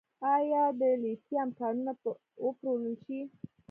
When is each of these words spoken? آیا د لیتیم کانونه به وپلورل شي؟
آیا 0.35 0.63
د 0.79 0.81
لیتیم 1.03 1.49
کانونه 1.59 1.91
به 2.01 2.09
وپلورل 2.45 2.93
شي؟ 3.03 3.19